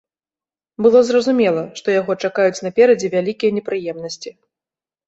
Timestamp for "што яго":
1.81-2.17